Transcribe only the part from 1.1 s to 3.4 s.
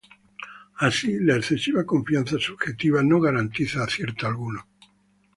la excesiva confianza subjetiva no